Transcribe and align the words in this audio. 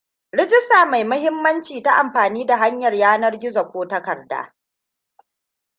rajista 0.31 0.85
mai 0.85 1.03
mahimmanci 1.03 1.83
ta 1.83 1.95
amfani 1.97 2.45
da 2.45 2.57
hanyar 2.57 2.93
yanar 2.95 3.39
gizo 3.39 3.71
ko 3.71 3.85
takarda 3.87 4.55